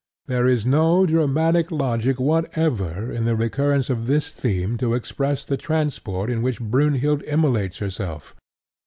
There 0.25 0.47
is 0.47 0.65
no 0.65 1.05
dramatic 1.05 1.69
logic 1.69 2.19
whatever 2.19 3.11
in 3.11 3.25
the 3.25 3.35
recurrence 3.35 3.87
of 3.87 4.07
this 4.07 4.29
theme 4.29 4.75
to 4.79 4.95
express 4.95 5.45
the 5.45 5.57
transport 5.57 6.27
in 6.27 6.41
which 6.41 6.59
Brynhild 6.59 7.21
immolates 7.27 7.77
herself. 7.77 8.35